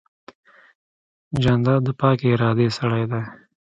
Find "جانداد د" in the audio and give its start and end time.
1.43-1.89